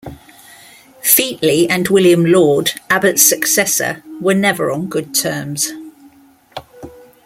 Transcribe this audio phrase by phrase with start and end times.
[1.03, 5.73] Featley and William Laud, Abbot's successor, were never on good terms.